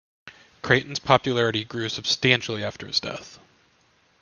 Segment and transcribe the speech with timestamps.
[0.63, 3.37] Creighton's popularity grew substantially after his death.